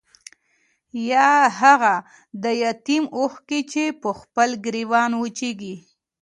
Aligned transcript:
يا 1.11 1.29
هاغه 1.59 1.95
د 2.43 2.45
يتيم 2.63 3.03
اوښکې 3.17 3.59
چې 3.71 3.83
پۀ 4.01 4.11
خپل 4.21 4.49
ګريوان 4.65 5.11
وچيږي 5.17 5.75